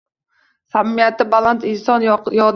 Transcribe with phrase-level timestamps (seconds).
[0.75, 2.39] Samimiyati baland inson yodi